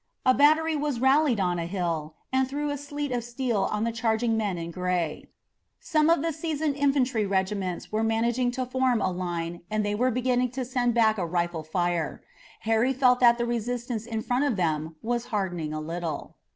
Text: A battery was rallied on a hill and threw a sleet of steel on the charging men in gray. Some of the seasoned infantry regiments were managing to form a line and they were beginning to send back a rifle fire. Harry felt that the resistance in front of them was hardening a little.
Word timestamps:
A 0.25 0.33
battery 0.33 0.75
was 0.75 0.99
rallied 0.99 1.39
on 1.39 1.59
a 1.59 1.67
hill 1.67 2.15
and 2.33 2.49
threw 2.49 2.71
a 2.71 2.77
sleet 2.79 3.11
of 3.11 3.23
steel 3.23 3.69
on 3.71 3.83
the 3.83 3.91
charging 3.91 4.35
men 4.35 4.57
in 4.57 4.71
gray. 4.71 5.27
Some 5.79 6.09
of 6.09 6.23
the 6.23 6.31
seasoned 6.31 6.75
infantry 6.75 7.23
regiments 7.23 7.91
were 7.91 8.01
managing 8.01 8.49
to 8.57 8.65
form 8.65 8.99
a 8.99 9.11
line 9.11 9.61
and 9.69 9.85
they 9.85 9.93
were 9.93 10.09
beginning 10.09 10.49
to 10.57 10.65
send 10.65 10.95
back 10.95 11.19
a 11.19 11.25
rifle 11.27 11.61
fire. 11.61 12.23
Harry 12.61 12.93
felt 12.93 13.19
that 13.19 13.37
the 13.37 13.45
resistance 13.45 14.07
in 14.07 14.23
front 14.23 14.43
of 14.45 14.55
them 14.55 14.95
was 15.03 15.25
hardening 15.25 15.71
a 15.71 15.79
little. 15.79 16.35